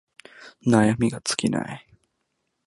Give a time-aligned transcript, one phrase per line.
[0.65, 1.87] 悩みが尽きない